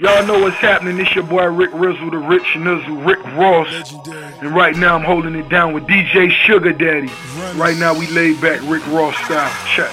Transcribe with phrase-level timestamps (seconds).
[0.00, 0.98] Y'all know what's happening.
[0.98, 3.92] It's your boy Rick Rizzle, the Rich Nizzle, Rick Ross.
[4.40, 7.10] And right now I'm holding it down with DJ Sugar Daddy.
[7.54, 9.52] Right now we laid back Rick Ross style.
[9.66, 9.90] Check.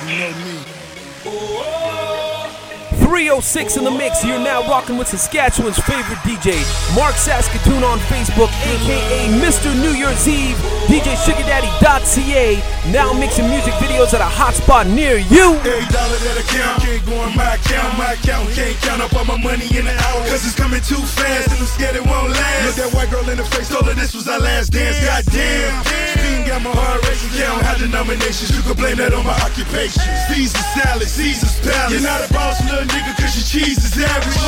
[3.42, 4.26] 306 in the mix.
[4.26, 6.58] You're now rocking with Saskatchewan's favorite DJ,
[6.96, 9.70] Mark Saskatoon on Facebook, aka Mr.
[9.78, 10.56] New Year's Eve,
[10.90, 12.58] DJ DJSugarDaddy.ca.
[12.92, 15.54] Now mixing music videos at a hotspot near you.
[15.62, 17.98] Every dollar that I count can't go on my account.
[17.98, 20.22] My account can't count up all my money in an hour.
[20.26, 22.66] Cause it's coming too fast and I'm scared it won't last.
[22.66, 24.98] Look that white girl in the face, told her this was our last dance.
[25.06, 26.17] Goddamn.
[26.48, 27.36] Got my heart racing.
[27.36, 28.56] Count high denominations.
[28.56, 30.00] You can blame that on my occupation.
[30.32, 31.92] Caesar salad, Caesar's palace.
[31.92, 34.40] You're not a boss, little nigga, cause your cheese is average.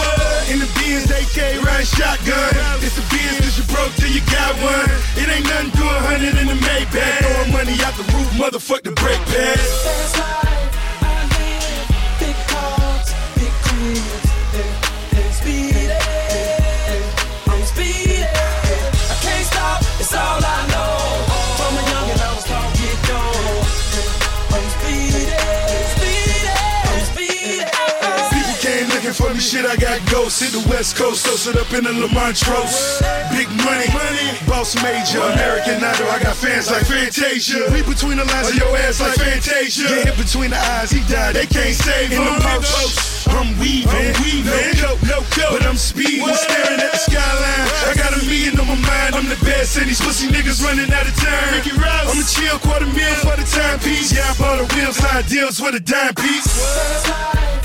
[0.48, 2.56] In the Benz, AK ride shotgun.
[2.80, 4.88] It's a Benz cause you broke till you got one.
[5.20, 7.20] It ain't nothing to a hundred in the Maybach.
[7.20, 9.60] Throwing money out the roof, motherfuck the brake pads.
[9.84, 11.04] That's life.
[11.04, 11.84] I live
[12.24, 14.29] big cars, big cribs,
[29.40, 30.44] shit, I got ghosts.
[30.44, 33.00] Hit the West Coast, so sit up in the Lamontrose.
[33.32, 36.12] Big money, money, boss major, American Idol.
[36.12, 37.72] I got fans like Fantasia.
[37.72, 39.88] Read between the lines of your ass like Fantasia.
[39.88, 42.22] Get hit between the eyes, he died, they can't save him.
[42.22, 44.76] In the post, I'm weaving, I'm weaving.
[44.84, 47.68] No coat, no but I'm speeding, staring at the skyline.
[47.88, 50.92] I got a million on my mind, I'm the best, and these pussy niggas running
[50.92, 51.56] out of time.
[51.56, 54.12] Ricky Rouse, I'm a chill quarter meal for the timepiece.
[54.12, 57.59] Yeah, I bought the wheels, high deals for the dime piece.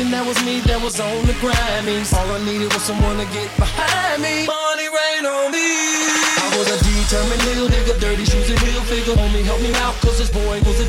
[0.00, 2.14] Wishing that was me that was on the Grammys.
[2.14, 4.46] All I needed was someone to get behind me.
[4.46, 5.68] Money rain on me.
[6.40, 9.14] I was a determined little nigga, dirty shoes and heel figure.
[9.14, 10.79] Homie, help me out, cause this boy was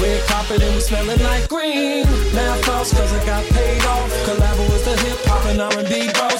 [0.00, 2.04] Red carpet and we smelling like green.
[2.34, 4.10] Now floss cause I got paid off.
[4.26, 6.32] Collabo is the hip hop and R&B bros.
[6.32, 6.38] Oh,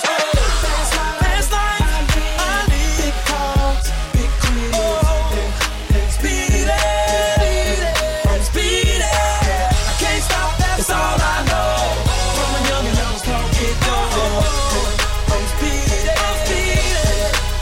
[0.62, 1.81] fast life, fast life.
[2.39, 4.31] I big cars, big.
[8.28, 9.12] I'm.
[9.89, 11.72] I can't stop, that's all I know.
[12.37, 13.25] From a youngin', I was.
[13.27, 13.45] I'm
[15.33, 15.45] I'm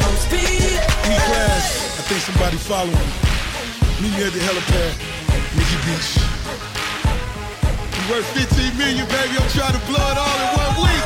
[0.03, 0.15] I'm
[1.99, 2.99] I think somebody following me.
[4.03, 4.93] Meet me at the helipad,
[8.11, 9.37] worth 15 million, baby.
[9.39, 11.04] I'm trying to blow it all in one week.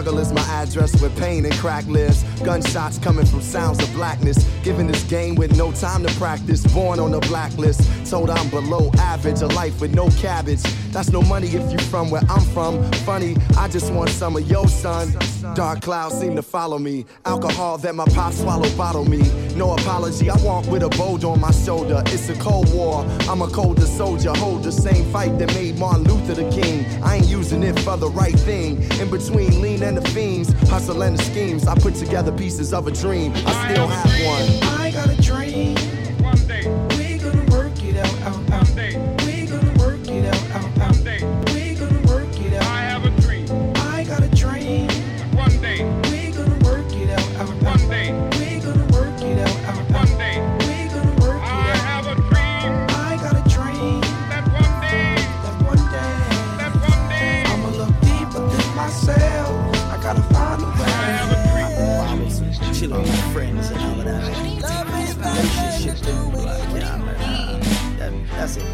[0.00, 2.22] Struggle is my address with pain and crack lives.
[2.42, 4.48] Gunshots coming from sounds of blackness.
[4.62, 6.66] Given this game with no time to practice.
[6.72, 7.82] Born on the blacklist.
[8.08, 9.42] Told I'm below average.
[9.42, 10.62] A life with no cabbage.
[10.90, 12.90] That's no money if you from where I'm from.
[13.04, 15.12] Funny, I just want some of your son.
[15.54, 17.04] Dark clouds seem to follow me.
[17.24, 19.20] Alcohol that my pop swallowed bottle me.
[19.56, 22.02] No apology, I walk with a boulder on my shoulder.
[22.06, 23.04] It's a cold war.
[23.28, 24.32] I'm a colder soldier.
[24.36, 26.84] Hold the same fight that made Martin Luther the king.
[27.02, 28.82] I ain't using it for the right thing.
[29.00, 31.66] In between lean and the fiends, hustle and the schemes.
[31.66, 33.32] I put together pieces of a dream.
[33.34, 34.80] I still have one.
[34.80, 35.89] I got a dream.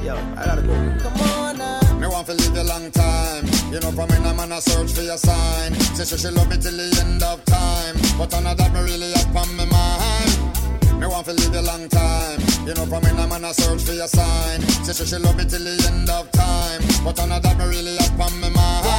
[0.07, 0.75] Yo, I gotta go.
[1.03, 1.99] Come on now.
[1.99, 3.45] Me want to live a long time.
[3.73, 5.75] You know, from when I'm on a search for your sign.
[5.97, 7.97] Say she, she love me till the end of time.
[8.17, 11.01] But none of that me really up on my mind.
[11.01, 12.41] Me want to live a long time.
[12.67, 14.63] You know, from when I'm on a search for your sign.
[14.87, 16.83] Say she, she love me till the end of time.
[17.05, 18.96] But none of that me really up on my mind.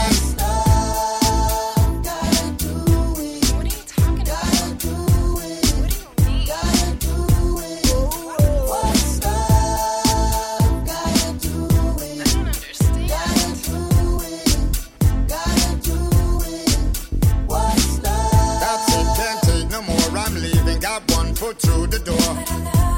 [21.60, 22.30] Through the door.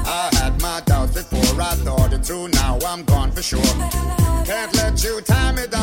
[0.06, 2.48] I had my doubts before, I thought it through.
[2.48, 3.60] Now I'm gone for sure.
[4.44, 5.79] Can't let you tie me down.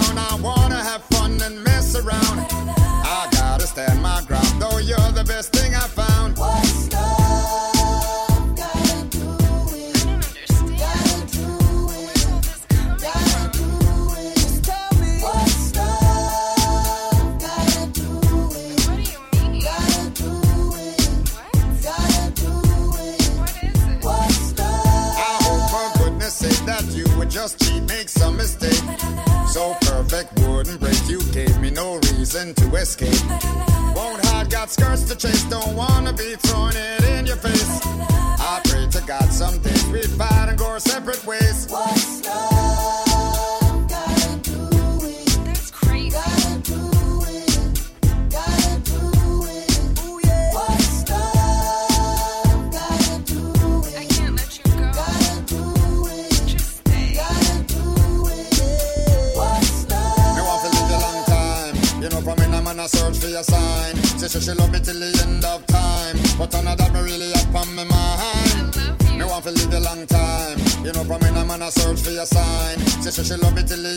[73.18, 73.97] Say she, love me till the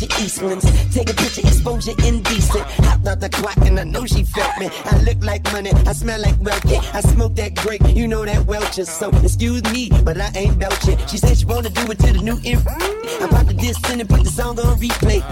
[0.00, 0.94] boots, your Eastlands.
[0.94, 2.64] Take a picture, exposure indecent.
[2.84, 4.68] Hopped out the clock and I know she felt me.
[4.84, 6.76] I look like money, I smell like wealthy.
[6.76, 8.88] I smoke that grape, you know that Welch's.
[8.88, 10.98] So excuse me, but I ain't belching.
[11.06, 12.66] She said she wanna do it to the new inf.
[12.66, 15.22] I popped the disc in and put the song on replay.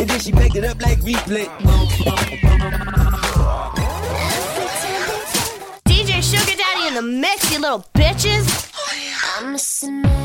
[0.00, 1.48] And then she backed it up like replay.
[5.86, 8.70] DJ Sugar Daddy in the mix, you little bitches.
[9.36, 10.23] I'm missing American dreams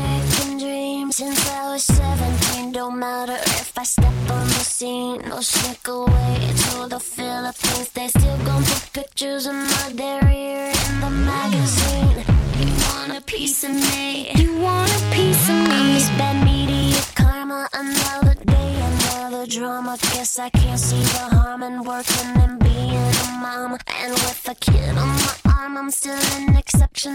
[1.20, 2.72] since I was 17.
[2.72, 7.90] Don't matter if I step on the scene or sneak away to the Philippines.
[7.92, 12.24] They still gon' put pictures of my derriere in the magazine.
[12.60, 14.30] You want a piece of me?
[14.42, 15.76] You want a piece of me?
[15.76, 19.98] I'm This bad media karma, another day, another drama.
[20.14, 23.76] Guess I can't see the harm in working and being a mom.
[24.00, 27.12] And with a kid on my arm, I'm still an exception.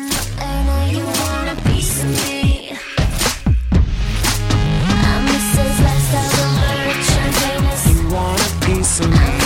[0.49, 0.81] earner.
[0.93, 2.45] You want a piece of me?
[9.01, 9.44] A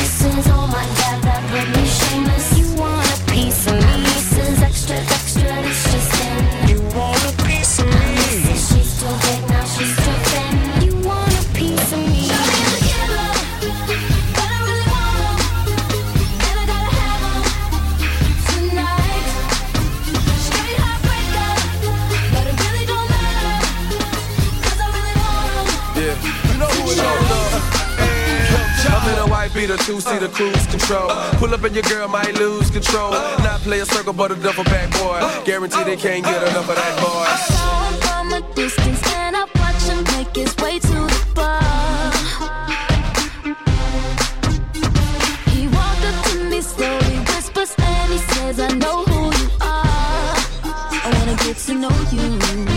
[29.59, 31.09] Beater, two seater cruise control.
[31.33, 33.11] Pull up and your girl might lose control.
[33.11, 35.19] Not play a circle, but a duffel bag boy.
[35.43, 37.27] Guarantee they can't get enough of that boy.
[37.57, 42.11] saw him from a distance and I watched him make his way to the bar.
[45.51, 50.37] He walked up to me slowly, whispers, and he says, I know who you are.
[51.03, 52.68] I wanna get to know you.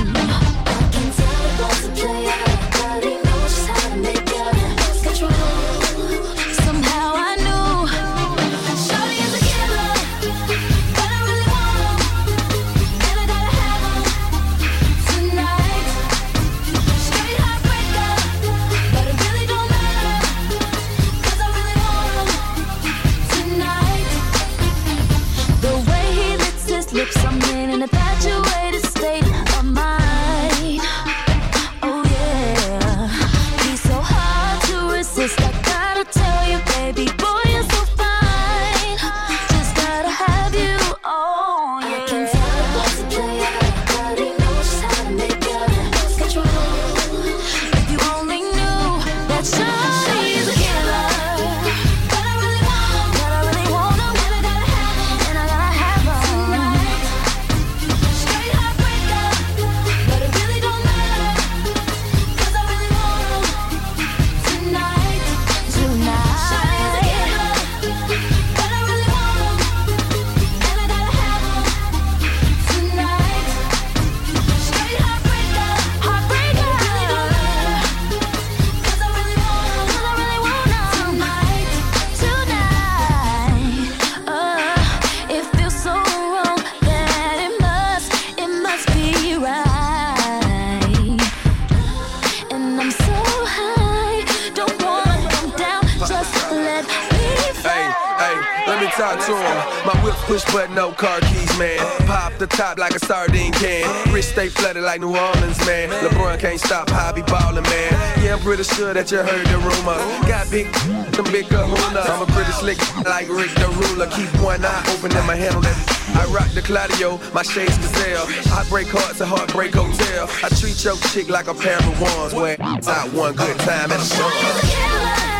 [104.93, 105.89] Like New Orleans, man.
[105.89, 107.93] LeBron can't stop hobby ballin', man.
[108.23, 109.97] Yeah, I'm pretty sure that you heard the rumor.
[110.29, 110.69] Got big,
[111.17, 112.01] some big kahuna.
[112.01, 114.07] I'm a pretty slick like Rick the Ruler.
[114.09, 115.63] Keep one eye open and my handle.
[115.65, 118.29] I rock the Claudio, my shades Cazal.
[118.53, 120.29] I break hearts at Heartbreak Hotel.
[120.45, 122.35] I treat your chick like a pair of wands.
[122.35, 125.32] Where out one good time at a show.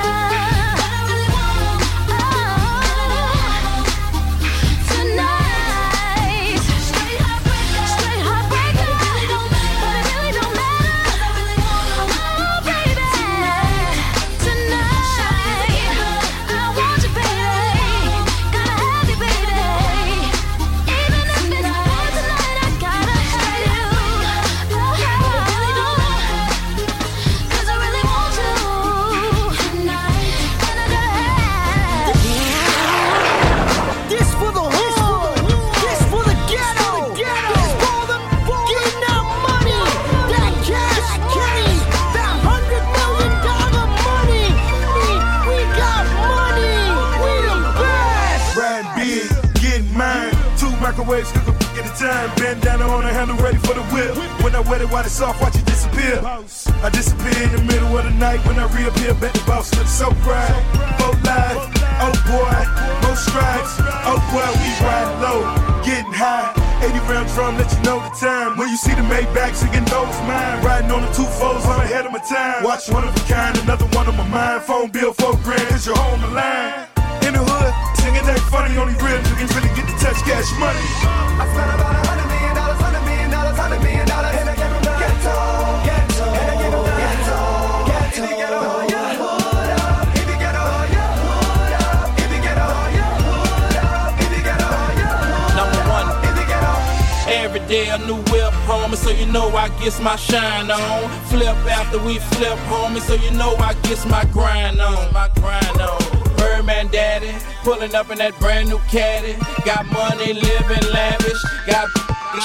[100.33, 101.11] Shine on.
[101.29, 105.13] Flip after we flip, homie, so you know I gets my grind on.
[105.13, 106.01] My grind on.
[106.37, 109.35] Birdman daddy, pulling up in that brand new caddy.
[109.65, 111.43] Got money, living lavish.
[111.67, 111.89] Got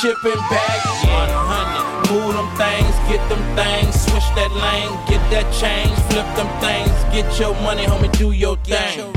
[0.02, 1.82] shipping back, yeah, honey.
[2.12, 6.92] Move them things, get them things, switch that lane, get that change, flip them things,
[7.16, 9.16] get your money, homie, do your thing.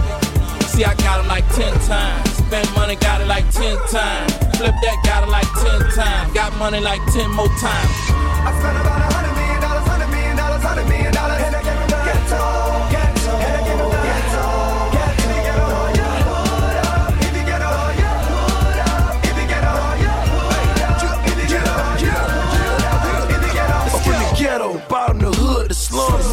[0.70, 2.30] See, I got it like 10 times.
[2.38, 4.32] Spend money, got it like 10 times.
[4.56, 5.49] Flip that, got it like
[5.94, 6.32] time.
[6.32, 7.94] Got money like 10 more times.
[8.42, 11.62] I spent about a hundred million dollars, hundred million dollars, hundred million dollars, and I
[11.62, 12.42] gave him ghetto,
[12.94, 13.90] ghetto, and I gave him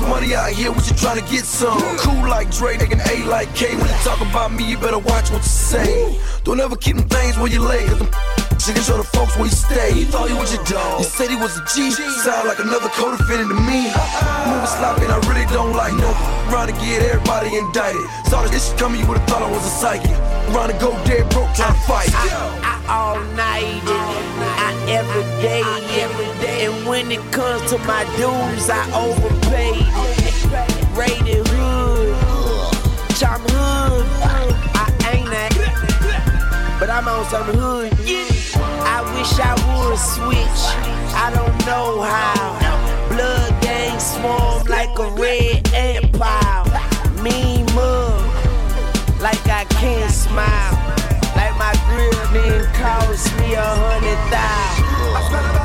[0.07, 1.79] money out here, what you trying to get some?
[1.97, 3.75] Cool like Dre, they can A like K.
[3.75, 6.19] When you talk about me, you better watch what you say.
[6.43, 8.36] Don't ever keep them things where you lay, cause them
[8.67, 9.93] she can show the folks where you stay.
[9.93, 10.99] He thought he was your dog.
[10.99, 11.87] You said he was a G.
[12.19, 13.87] Sound like another code fitting to me.
[13.87, 14.51] Uh-uh.
[14.51, 16.11] Moving sloppy and I really don't like no.
[16.51, 18.03] Trying to get everybody indicted.
[18.27, 20.11] Saw this shit coming, you would've thought I was a psychic.
[20.51, 22.11] Trying to go dead broke, trying to fight.
[22.11, 25.63] I all night I every day,
[26.03, 26.67] every day.
[26.67, 29.87] And when it comes to my dues, I overpaid.
[30.91, 32.11] Rated hood,
[33.23, 34.03] I'm hood.
[34.75, 35.55] I ain't that,
[36.79, 37.93] but I'm on some hood.
[39.27, 40.61] Wish I would switch.
[41.13, 43.09] I don't know how.
[43.09, 46.63] Blood gang swarm like a red ant pile.
[47.21, 48.23] Mean mug,
[49.19, 50.75] like I can't smile.
[51.35, 55.56] Like my grill didn't cost me a hundred thousand.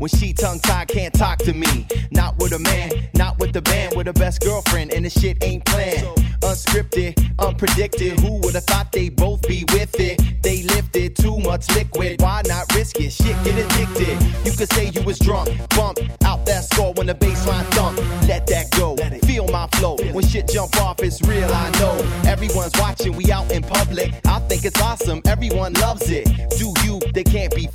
[0.00, 1.86] When she tongue tied can't talk to me.
[2.10, 5.44] Not with a man, not with the band, with the best girlfriend, and the shit
[5.44, 6.06] ain't planned.
[6.40, 8.18] Unscripted, unpredicted.
[8.20, 10.42] Who would have thought they both be with it?
[10.42, 12.22] They lifted too much liquid.
[12.22, 13.12] Why not risk it?
[13.12, 14.18] Shit get addicted.
[14.46, 17.98] You could say you was drunk, bump out that score when the baseline thump.
[18.26, 18.96] Let that go.
[19.26, 19.96] Feel my flow.
[20.12, 21.50] When shit jump off, it's real.
[21.52, 23.14] I know everyone's watching.
[23.16, 24.14] We out in public.
[24.26, 25.20] I think it's awesome.
[25.26, 26.24] Everyone loves it.
[26.58, 27.00] Do you?
[27.12, 27.68] They can't be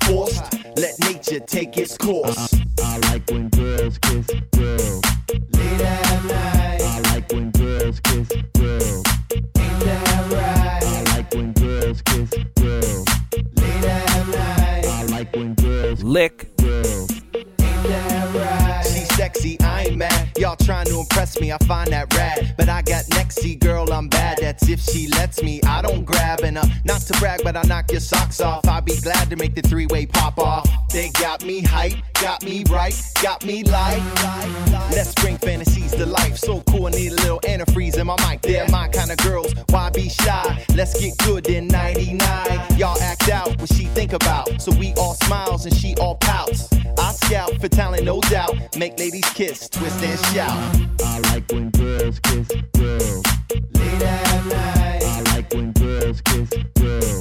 [1.56, 2.54] take its course.
[2.84, 5.02] I, like when girls kiss girls.
[5.54, 6.82] Late at night.
[6.82, 8.28] I like when girls kiss
[8.60, 9.04] girls.
[9.32, 10.84] Ain't that right?
[10.84, 13.06] I like when girls kiss girls.
[13.56, 14.86] Late at night.
[14.86, 16.55] I like when girls lick
[19.36, 20.30] sexy, I ain't mad.
[20.38, 22.54] Y'all trying to impress me, I find that rad.
[22.58, 24.38] But I got nexty, girl, I'm bad.
[24.40, 25.62] That's if she lets me.
[25.64, 28.68] I don't grab and uh, not to brag, but I knock your socks off.
[28.68, 30.70] I'd be glad to make the three way pop off.
[30.92, 34.02] They got me hype, got me right, got me light.
[34.92, 36.38] Let's bring fantasies to life.
[36.38, 38.42] So cool, I need a little antifreeze in my mic.
[38.42, 40.66] They're my kind of girls, why be shy?
[40.76, 42.20] Let's get good in 99.
[42.78, 44.62] Y'all act out what she think about.
[44.62, 46.70] So we all smiles and she all pouts.
[46.98, 48.56] I scout for talent, no doubt.
[48.78, 50.58] Make ladies kiss, twist and shout.
[51.04, 53.24] I like when girls kiss girls.
[53.74, 55.04] Late at night.
[55.04, 57.15] I like when girls kiss girls.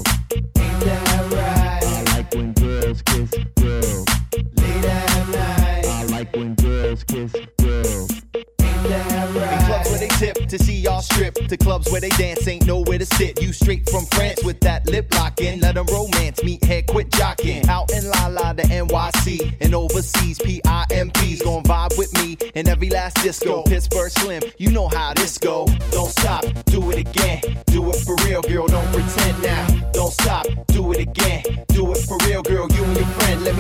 [11.57, 13.41] To clubs where they dance ain't nowhere to sit.
[13.41, 17.67] You straight from France with that lip locking, let them romance, meet head, quit jocking.
[17.69, 22.91] Out in La La, the NYC, and overseas, PIMPs gon' vibe with me in every
[22.91, 23.63] last disco.
[23.63, 25.67] Pittsburgh Slim, you know how this go.
[25.91, 29.67] Don't stop, do it again, do it for real, girl, don't pretend now.
[29.93, 31.43] Don't stop, do it again,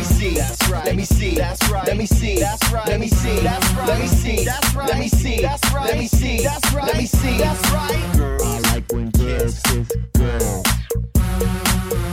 [0.04, 0.34] me see.
[0.34, 0.84] That's right.
[0.84, 1.34] Let me see.
[1.34, 1.86] That's right.
[1.86, 2.38] Let me see.
[2.38, 2.86] That's right.
[2.88, 3.40] Let me see.
[3.40, 3.88] That's right.
[3.88, 4.44] Let me see.
[4.44, 4.88] That's right.
[4.88, 5.42] Let me see.
[5.42, 5.86] That's right.
[5.86, 6.42] Let me see.
[6.42, 6.86] That's right.
[6.86, 7.38] Let me see.
[7.38, 8.16] That's right.
[8.16, 10.62] Girl, I like when girls kiss girl.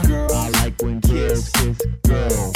[0.06, 2.52] Girl, I like when girls kiss girl.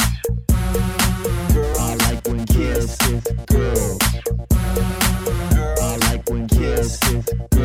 [1.53, 3.99] Girl, I like when girls kiss girl.
[5.55, 7.56] Girl, I like when girls kiss girl.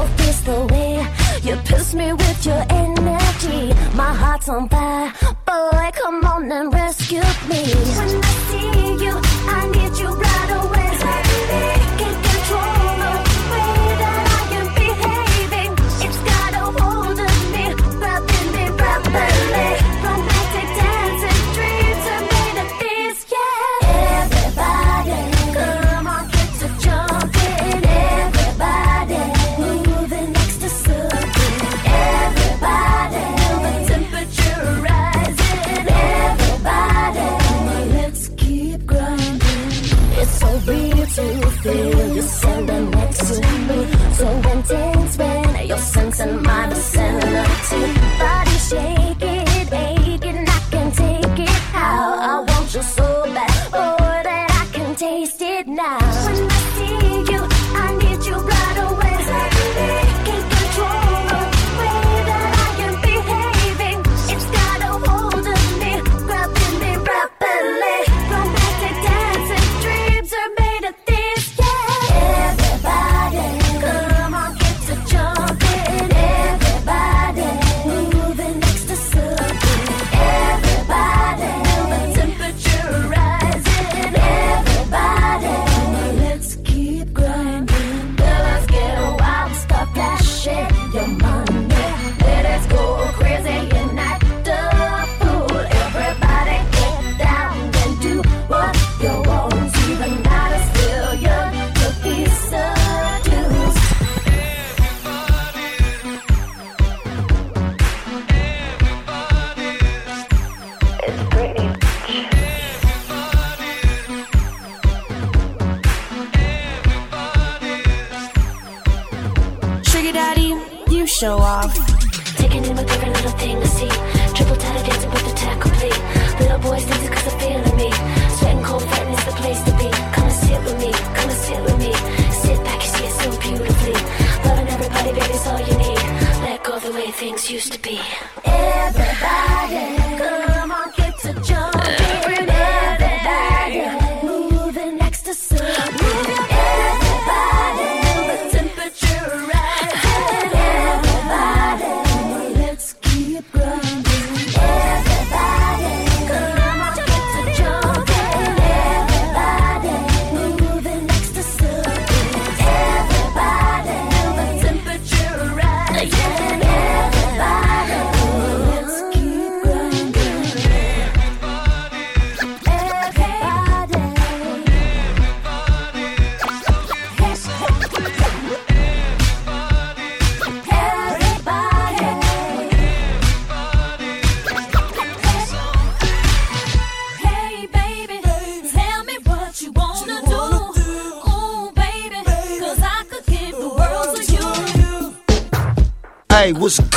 [0.00, 1.06] of this the way
[1.42, 3.74] you piss me with your energy.
[3.94, 5.12] My heart's on fire,
[5.46, 5.90] boy.
[6.00, 7.62] Come on and rescue me.
[7.98, 9.14] When I see you,
[9.56, 9.79] I need.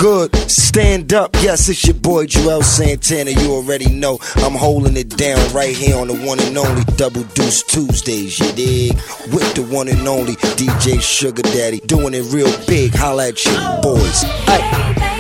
[0.03, 0.35] good.
[0.51, 3.31] Stand up, yes, it's your boy Juelz Santana.
[3.31, 7.23] You already know I'm holding it down right here on the one and only Double
[7.23, 8.95] Deuce Tuesdays, you dig?
[9.31, 12.93] With the one and only DJ Sugar Daddy, doing it real big.
[12.93, 14.23] Holla at your boys.
[14.23, 15.12] Hey.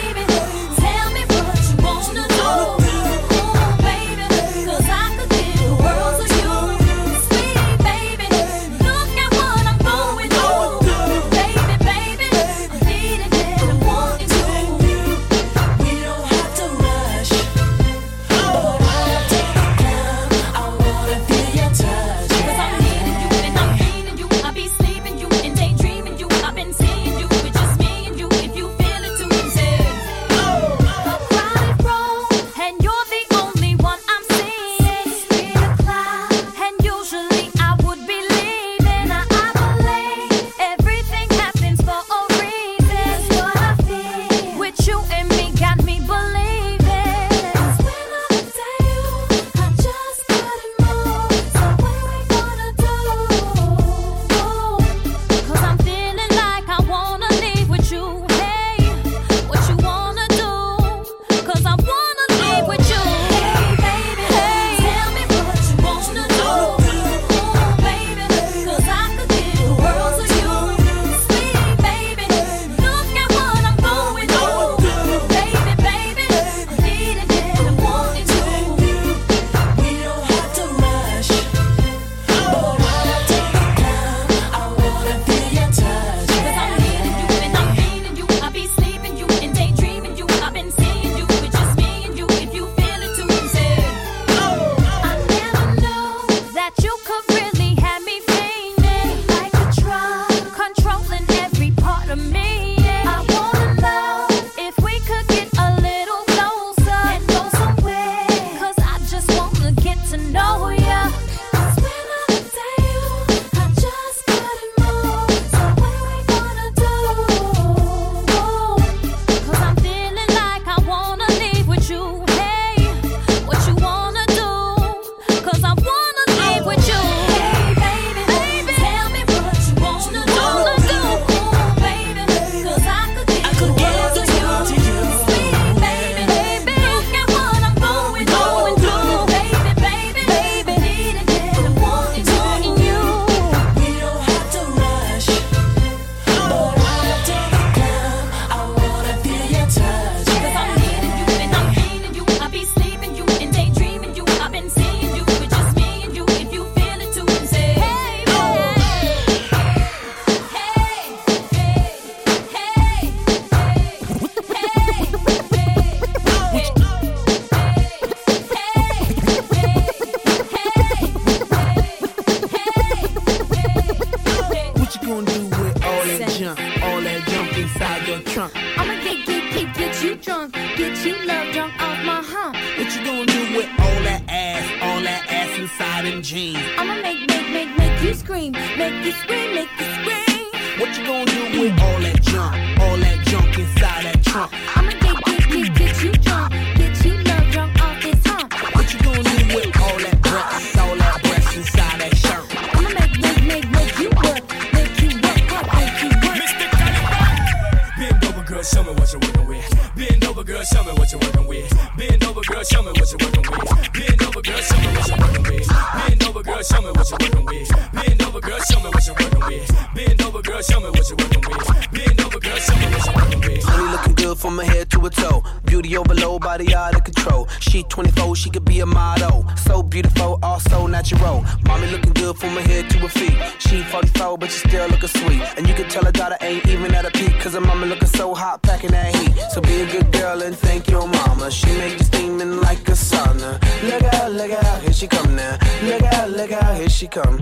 [225.97, 227.47] Overload, body out of control.
[227.59, 229.45] She 24, she could be a model.
[229.57, 231.45] So beautiful, all so natural.
[231.67, 233.37] Mommy looking good from her head to her feet.
[233.59, 235.41] She 44, but she still looking sweet.
[235.57, 238.07] And you can tell her daughter ain't even at a peak, cause her mama looking
[238.07, 239.33] so hot, packing that heat.
[239.51, 241.51] So be a good girl and thank your mama.
[241.51, 243.61] She make you steaming like a sauna.
[243.83, 245.57] Look out, look out, here she come now.
[245.83, 247.37] Look out, look out, here she come.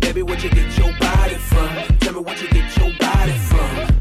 [0.00, 1.98] Baby, where'd you get your body from?
[1.98, 3.93] Tell me where'd you get your body from.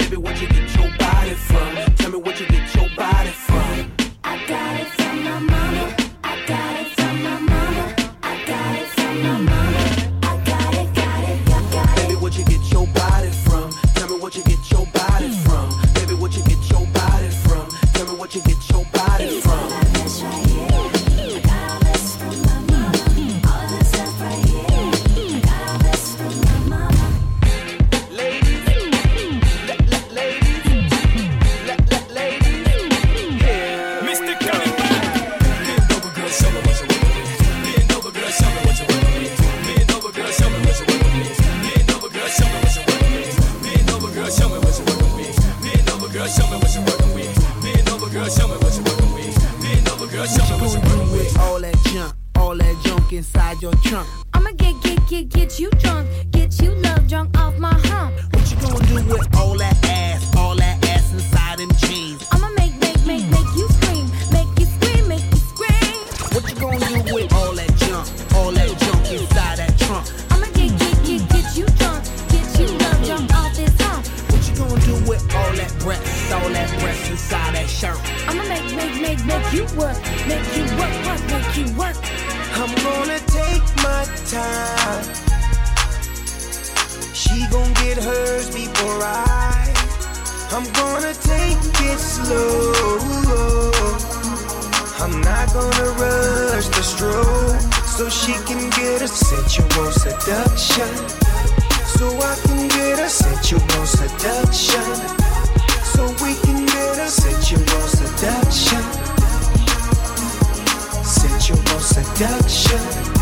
[84.33, 85.05] time.
[87.13, 89.69] She gon' get hers before I.
[90.55, 93.71] I'm gonna take it slow.
[95.03, 97.61] I'm not gonna rush the stroke
[97.95, 100.93] so she can get a sensual seduction.
[101.97, 104.89] So I can get a sensual seduction.
[105.93, 108.83] So we can get a sensual seduction.
[111.03, 113.12] Sensual seduction.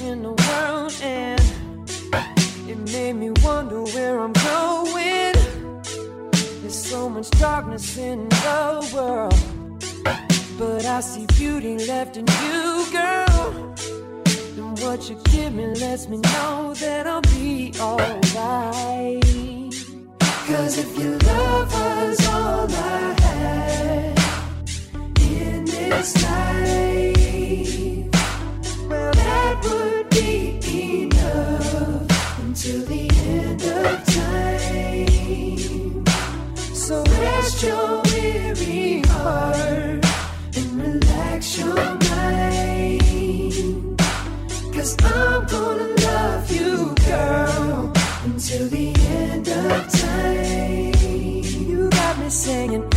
[0.00, 1.40] In the world, and
[2.68, 5.32] it made me wonder where I'm going
[6.60, 9.34] there's so much darkness in our world
[10.58, 13.74] but I see beauty left in you, girl.
[14.80, 19.24] What you give me lets me know that I'll be alright.
[20.46, 24.18] Cause if your love was all I had
[25.20, 27.16] in this life,
[28.88, 30.60] well, that would be
[31.04, 36.04] enough until the end of time.
[36.74, 40.04] So rest your weary heart
[40.54, 42.75] and relax your mind.
[44.86, 50.94] Cause I'm gonna love you, girl, until the end of time.
[51.66, 52.95] You got me singing.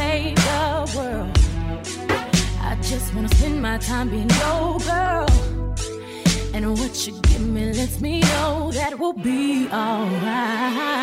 [0.00, 0.64] Save the
[0.96, 1.36] world.
[2.68, 5.28] I just wanna spend my time being your girl.
[6.54, 10.99] And what you give me lets me know that we'll be alright.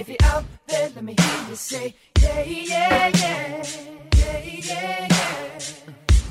[0.00, 3.62] If you're out there, let me hear you say, yeah, yeah, yeah,
[4.16, 5.58] yeah, yeah, yeah.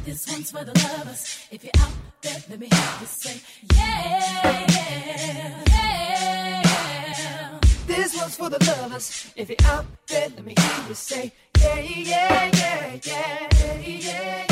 [0.03, 1.37] This one's for the lovers.
[1.51, 1.91] If you're out
[2.23, 3.39] there, let me hear you say,
[3.75, 7.59] yeah, yeah, yeah.
[7.85, 9.31] This one's for the lovers.
[9.35, 14.45] If you're out there, let me hear you say, yeah, yeah, yeah, yeah, yeah, yeah,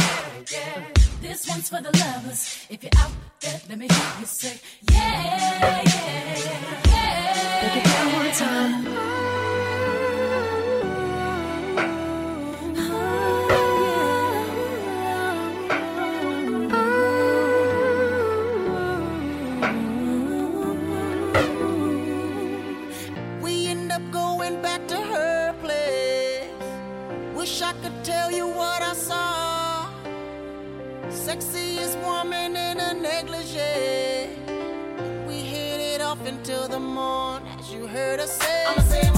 [0.52, 0.94] yeah.
[1.24, 2.68] This one's for the lovers.
[2.70, 4.60] If you're out there, let me hear you say,
[4.92, 7.07] yeah, yeah, yeah.
[7.60, 8.74] Break it down one time.
[23.42, 26.50] We end up going back to her place.
[27.36, 29.90] Wish I could tell you what I saw.
[31.10, 33.47] Sexiest woman in a negligee.
[36.28, 39.17] Until the morn, as you heard us say.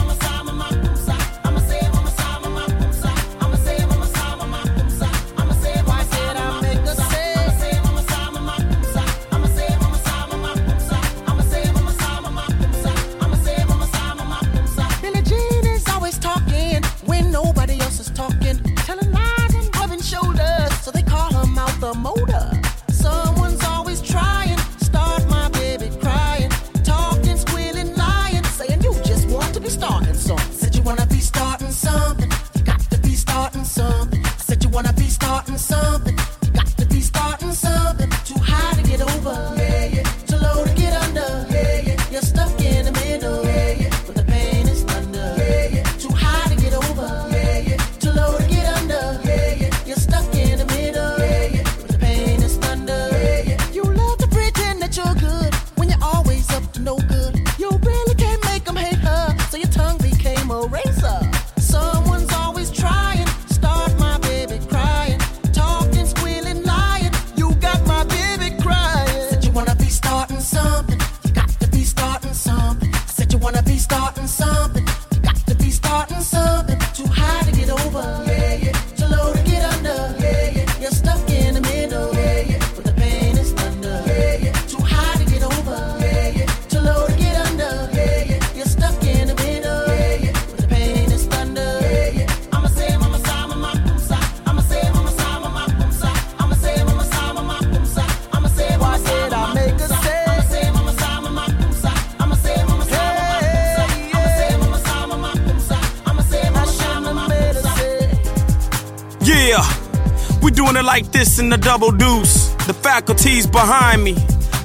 [110.89, 112.49] like this in the double deuce.
[112.65, 114.15] The faculty's behind me.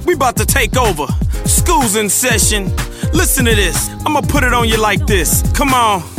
[0.07, 1.07] We about to take over.
[1.45, 2.75] School's in session.
[3.13, 3.91] Listen to this.
[4.07, 5.43] I'ma put it on you like this.
[5.53, 6.14] Come on.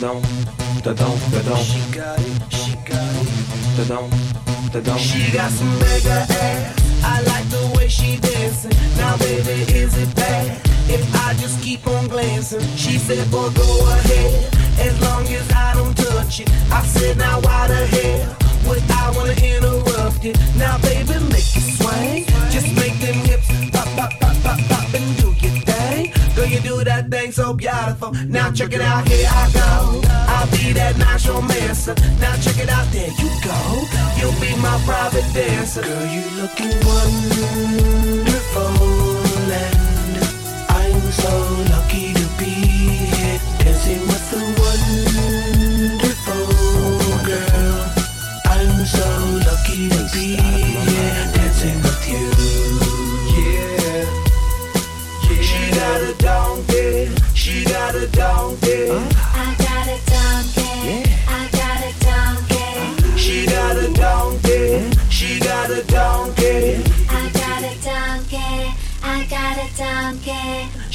[0.00, 0.20] da-dum,
[0.82, 1.58] da-dum, da-dum.
[1.62, 3.28] She got it, she got it.
[3.76, 4.10] Da-dum,
[4.72, 4.98] da-dum.
[4.98, 6.80] She got some mega ass.
[7.04, 8.72] I like the way she dancing.
[8.96, 12.66] Now, baby, is it bad if I just keep on glancing?
[12.76, 17.40] She said, "Boy, go ahead, as long as I don't touch it." I said, "Now,
[17.40, 18.36] why the hell
[18.66, 22.26] would I wanna interrupt it?" Now, baby, make it swing.
[22.50, 25.03] Just make them hips pop, pop, pop, pop, pop
[26.64, 28.12] do that thing so beautiful.
[28.26, 30.00] Now check it out, here I go.
[30.08, 31.94] I'll be that nice romancer.
[32.18, 33.84] Now check it out, there you go.
[34.16, 35.82] You'll be my private dancer.
[35.82, 38.24] Girl, you looking wonderful,
[39.52, 40.16] and
[40.80, 41.32] I'm so
[41.74, 42.54] lucky to be
[43.12, 46.48] here dancing with a wonderful
[47.28, 47.92] girl.
[48.46, 49.08] I'm so
[49.46, 50.63] lucky to be here
[58.04, 59.13] She got a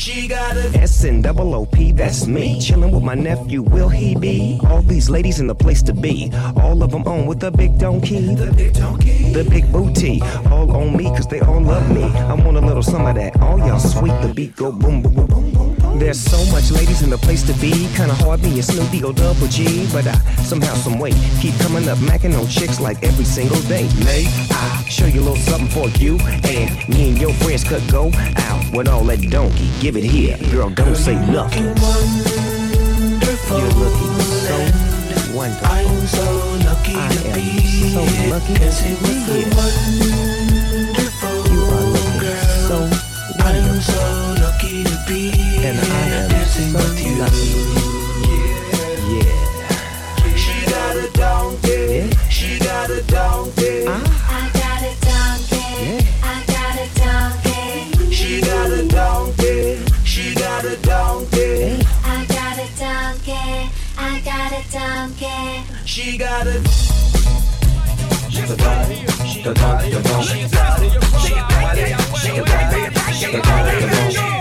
[0.10, 2.60] She got a S N double O P, that's me.
[2.60, 4.60] Chilling with my nephew, will he be?
[4.66, 6.32] All these ladies in the place to be.
[6.58, 8.34] All of them on with the big donkey.
[8.34, 9.32] The big donkey.
[9.34, 10.20] The big booty.
[10.50, 12.04] All on me, cause they all love me.
[12.04, 13.40] I want a little some of that.
[13.40, 16.00] All y'all sweet, the beat go boom, boom, boom, boom, boom.
[16.00, 17.72] There's so much ladies in the place to be.
[17.96, 19.90] Kinda hard being Snoop D-O-Double-G.
[19.94, 23.88] But I somehow, some way, keep coming up, macking on chicks like every single day.
[24.06, 26.18] May I show you a little something for you?
[26.50, 29.70] And me and your friends could go out with all that donkey.
[29.82, 31.66] Give it here, girl, don't say nothing.
[33.50, 34.56] You're looking so
[35.34, 35.68] wonderful.
[35.68, 36.26] I'm so
[36.66, 37.46] lucky I to am be
[37.90, 38.60] so lucky to
[39.04, 39.50] be here.
[39.58, 42.44] wonderful You are looking girl.
[42.70, 42.78] so
[43.40, 44.04] I'm so
[44.42, 45.22] lucky to be
[45.66, 45.82] And I
[46.18, 47.16] am dancing so with you.
[49.16, 50.36] Yeah.
[50.36, 52.16] She got a donkey.
[52.30, 53.59] She got a donkey.
[66.00, 66.54] She got a
[68.32, 69.04] Da dum,
[69.44, 70.24] da dum, da dum.
[70.24, 70.94] She got it.
[71.20, 71.98] She got it.
[72.16, 73.14] She got it.
[73.14, 74.39] She got it.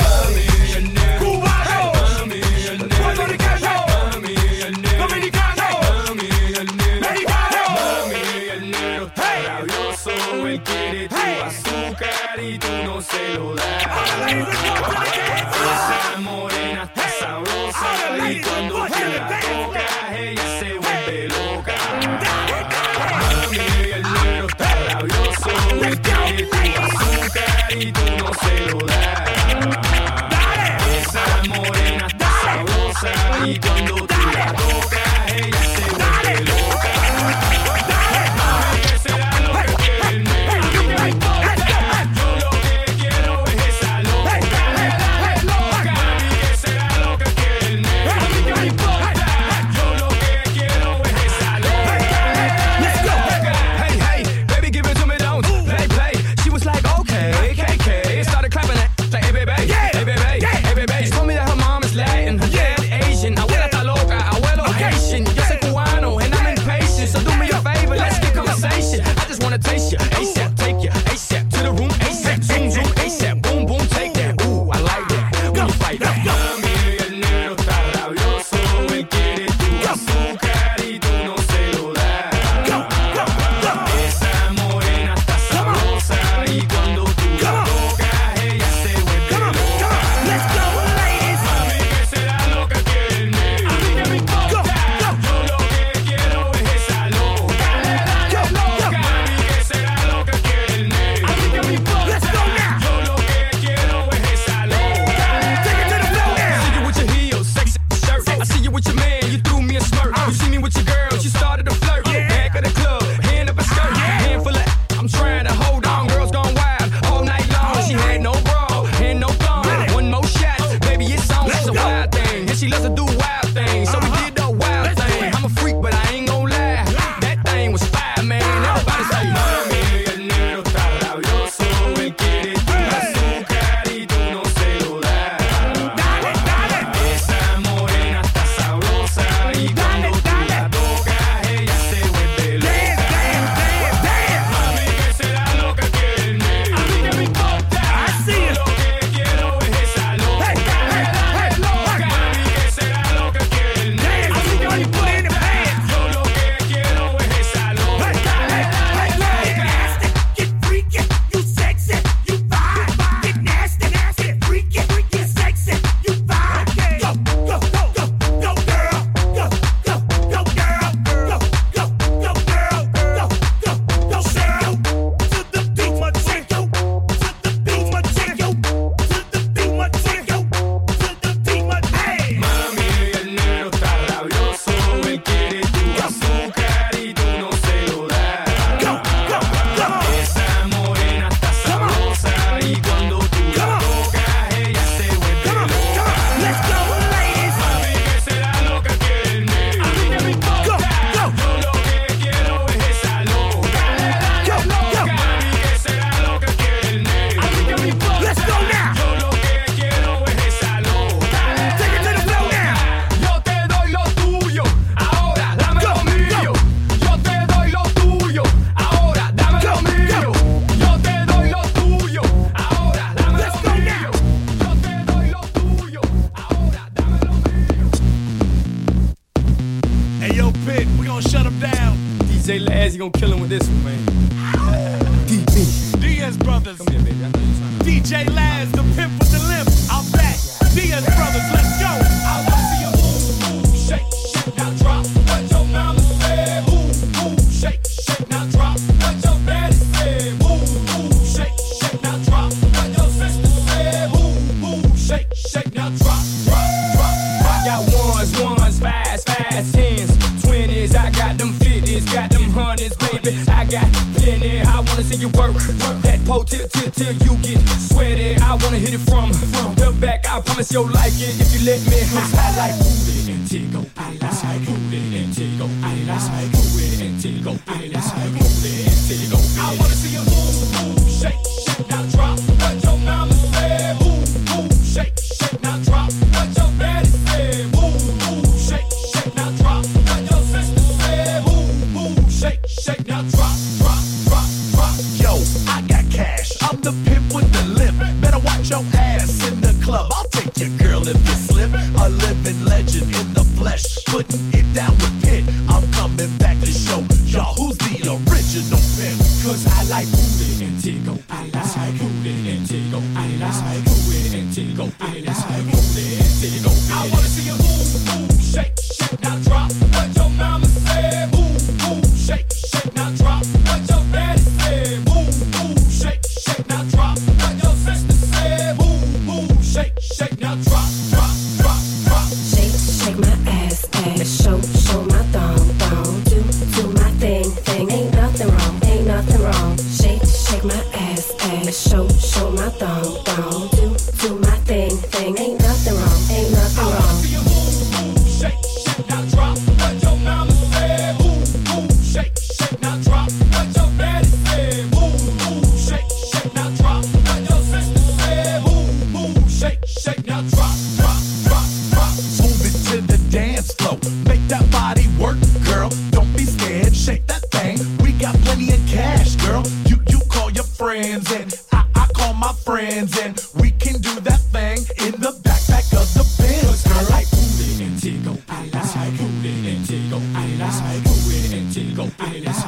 [378.79, 379.19] I like.
[379.19, 379.77] Cool it mm.
[379.77, 380.23] and tickle.
[380.35, 381.05] I like.
[381.05, 382.11] Cool it and tickle.
[382.19, 382.68] I like.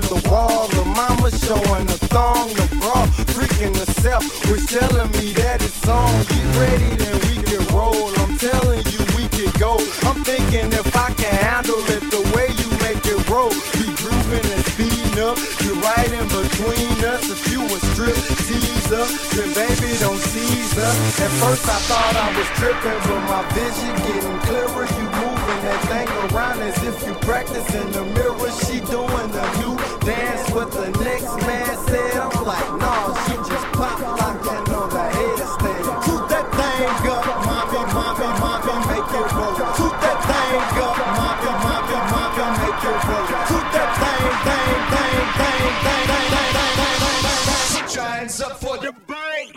[0.00, 5.32] To the wall, the mama showing the thong, the bra, freaking herself, was telling me
[5.32, 6.12] that it's on.
[6.28, 8.12] Get ready, then we can roll.
[8.20, 9.80] I'm telling you, we can go.
[10.04, 14.44] I'm thinking if I can handle it the way you make it roll, be grooving
[14.44, 15.38] and speeding up.
[15.64, 17.32] You're right in between us.
[17.32, 20.96] If you a strip teaser, then baby don't seize us.
[21.24, 24.84] At first I thought I was tripping, but my vision getting clearer.
[24.84, 25.15] You
[25.46, 28.50] moving that thing around as if you practice in the mirror.
[28.66, 32.16] She doing the new dance what the next man said.
[32.16, 35.84] I'm like, nah, she just pop like that on the headstand.
[36.06, 39.54] Shoot that thing up, mommy, mommy, mommy, make it roll.
[39.76, 43.26] Shoot that thing up, mommy, mommy, mommy, make it roll.
[43.46, 48.40] Shoot that thing, thing, thing, thing, thing, thing, thing, thing, thing, thing, thing, your hands
[48.40, 49.54] up for the break.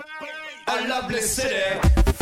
[0.68, 2.19] A lovely city.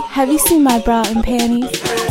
[0.00, 2.05] Have you seen my bra and panties?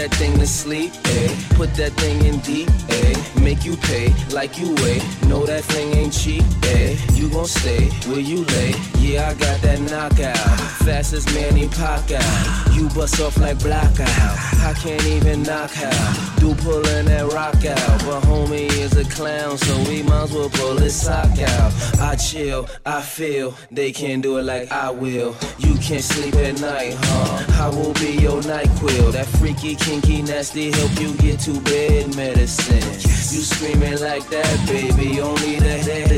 [0.00, 1.28] That thing to sleep, eh?
[1.56, 3.14] Put that thing in deep, eh?
[3.42, 5.02] Make you pay like you weigh.
[5.28, 6.96] Know that thing ain't cheap, eh?
[7.12, 8.89] You gon' stay where you lay.
[9.00, 10.36] Yeah, I got that knockout.
[10.84, 12.76] Fastest Manny Pacquiao.
[12.76, 14.06] You bust off like blackout.
[14.06, 16.38] I can't even knock out.
[16.38, 17.98] Do pullin' that rock out.
[18.04, 21.72] But homie is a clown, so we might as well pull his sock out.
[21.98, 23.54] I chill, I feel.
[23.70, 25.34] They can't do it like I will.
[25.58, 27.64] You can't sleep at night, huh?
[27.64, 29.12] I will be your night quill.
[29.12, 32.84] That freaky, kinky, nasty help you get to bed medicine.
[33.32, 36.10] You screaming like that, baby, only the head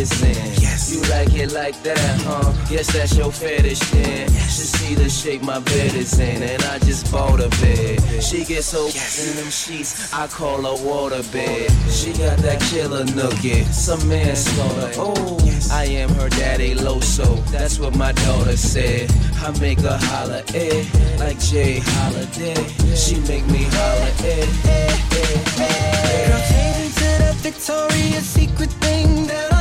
[0.92, 2.52] you like it like that, huh?
[2.70, 4.28] Yes, that's your fetish then.
[4.28, 8.00] Should see the shape my bed is in, and I just bought a bed.
[8.22, 9.26] She gets so yes.
[9.26, 11.70] in them sheets, I call her water bed.
[11.90, 14.92] She got that killer nookie, some manslaughter.
[14.96, 15.38] Oh,
[15.72, 19.10] I am her daddy Loso, that's what my daughter said.
[19.36, 20.84] I make her holler, eh,
[21.18, 21.80] like J.
[21.82, 22.62] Holiday.
[22.94, 26.28] She make me holler, eh, eh, eh, eh.
[26.28, 29.51] Girl, take me to that Victoria's Secret thing that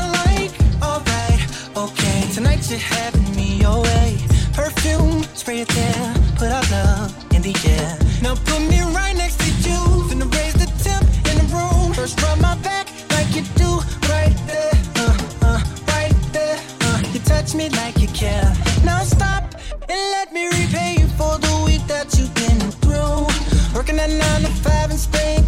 [1.89, 2.21] okay.
[2.33, 4.17] Tonight you're having me your way.
[4.53, 6.13] Perfume, spray it there.
[6.37, 7.97] Put our love in the air.
[8.21, 9.79] Now put me right next to you.
[10.07, 11.93] Finna raise the temp in the room.
[11.93, 13.71] First rub my back like you do.
[14.09, 16.59] Right there, uh, uh, right there.
[16.81, 17.01] Uh.
[17.13, 18.53] You touch me like you care.
[18.83, 19.43] Now stop
[19.89, 23.25] and let me repay you for the week that you've been through.
[23.75, 25.40] Working at nine to five in Spain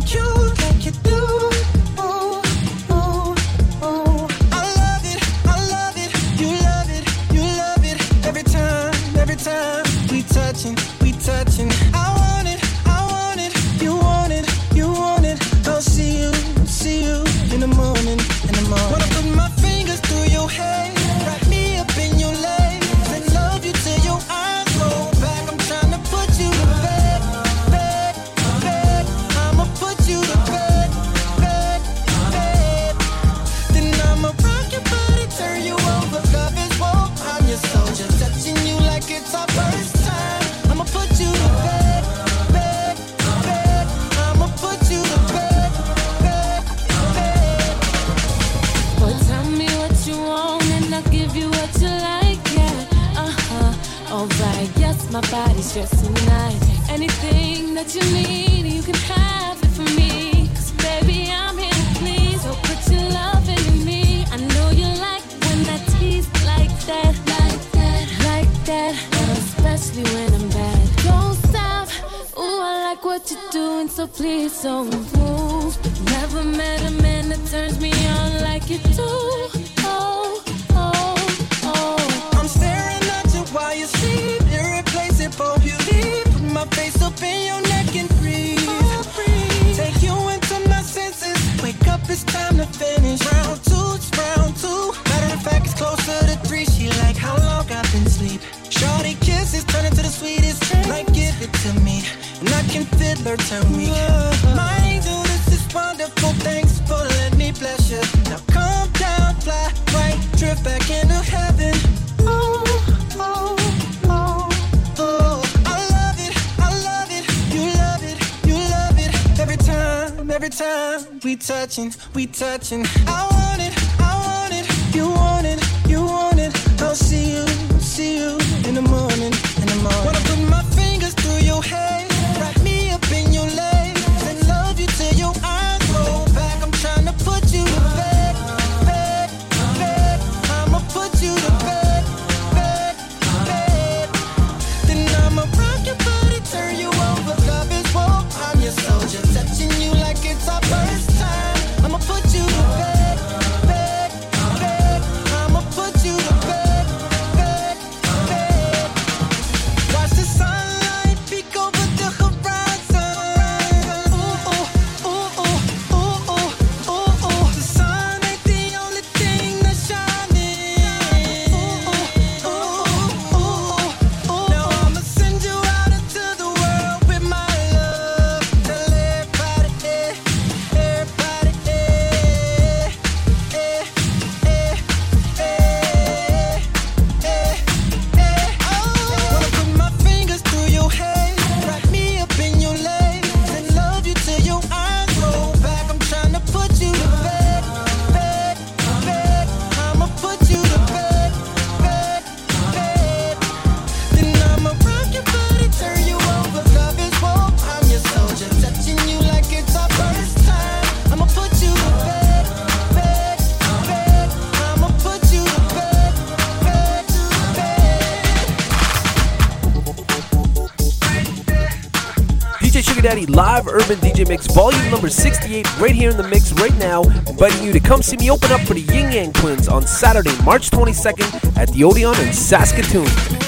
[223.34, 227.02] live urban DJ mix, volume number 68, right here in the mix right now.
[227.02, 230.36] Inviting you to come see me open up for the Ying Yang Twins on Saturday,
[230.44, 233.43] March 22nd at the Odeon in Saskatoon.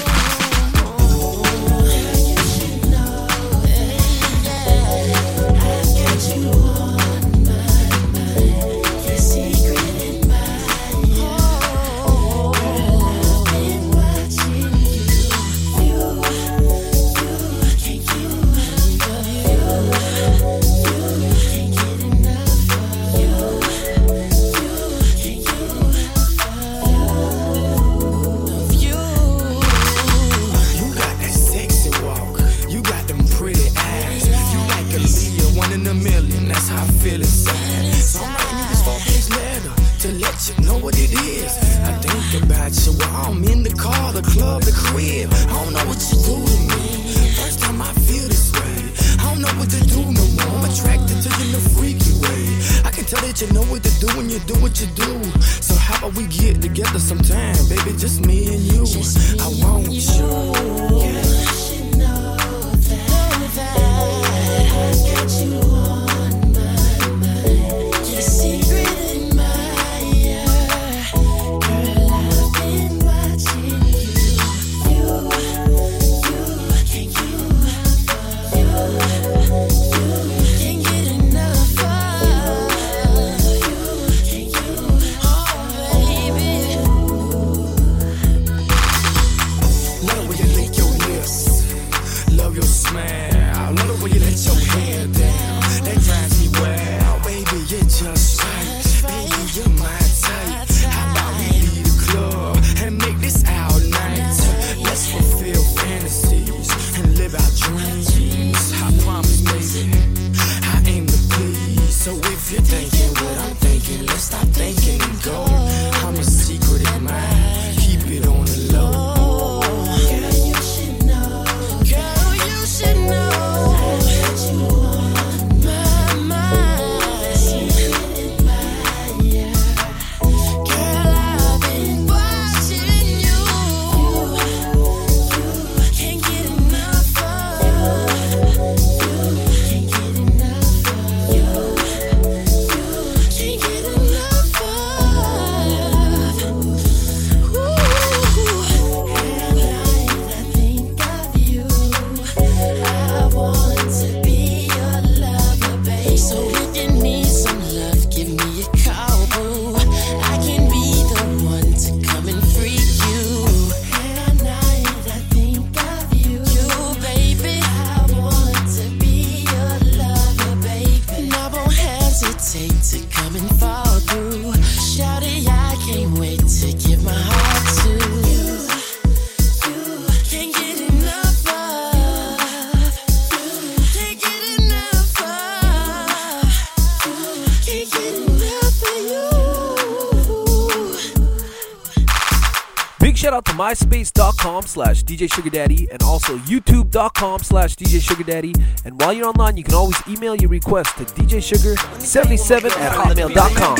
[194.76, 198.52] Slash DJ Sugar Daddy and also youtube.com slash DJ Sugar Daddy.
[198.84, 203.76] And while you're online, you can always email your request to DJ Sugar77 at hotmail.com.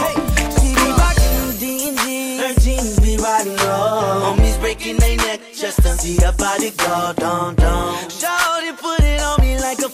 [4.24, 7.94] Homies breaking their neck just to see body go down, down.
[8.08, 9.90] Shawty put it on me like a.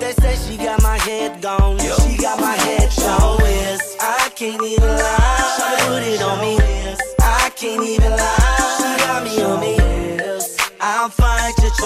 [0.00, 1.78] They say she got my head gone.
[1.78, 2.92] She got my head.
[3.98, 5.56] I can't even lie.
[5.58, 6.75] Shawty put it on me.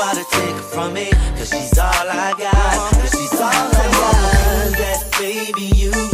[0.01, 1.10] Try to take her from me.
[1.36, 2.93] Cause she's all I got.
[3.01, 4.78] Cause she's all I got.
[4.78, 6.10] That baby, you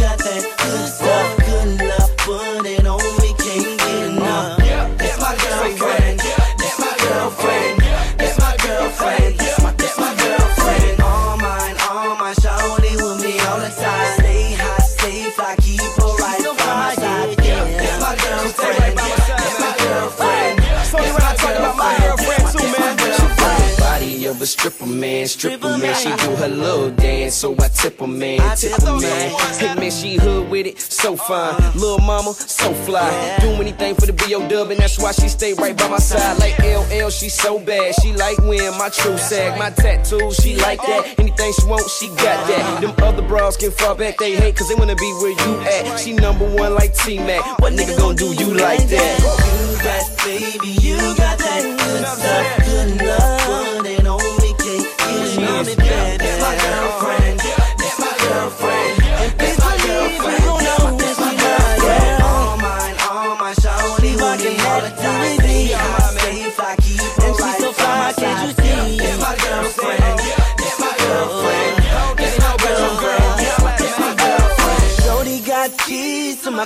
[24.47, 25.95] a stripper man, stripper man.
[25.97, 29.35] She do her little dance, so I tip her man, tip her man.
[29.59, 31.57] Hey man, she hood with it, so fine.
[31.75, 33.11] Little mama, so fly.
[33.41, 36.39] Do anything for the BO dub, and that's why she stay right by my side.
[36.39, 37.95] Like LL, she so bad.
[38.01, 41.19] She like when my true sag, my tattoos, she like that.
[41.19, 42.61] Anything she want, she got that.
[42.61, 42.81] Uh-huh.
[42.81, 45.99] Them other bras can fall back, they hate, cause they wanna be where you at.
[45.99, 47.59] She number one like T Mac.
[47.59, 49.19] What nigga gonna do you like that?
[49.19, 52.65] You got, baby, you got that good stuff.
[52.65, 53.36] Good enough.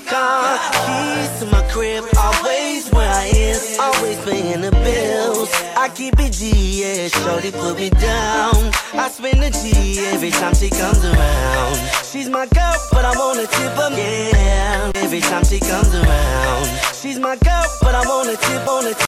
[0.00, 2.04] Car, keys to my crib.
[2.16, 5.50] Always where I am, always paying the bills.
[5.76, 7.08] I keep it G, yeah.
[7.08, 8.72] Shorty put me down.
[8.94, 11.76] I spend the G every time she comes around.
[12.04, 14.92] She's my girl, but I wanna tip her, yeah.
[14.94, 16.66] Every time she comes around.
[16.94, 18.94] She's my girl, but I wanna tip on the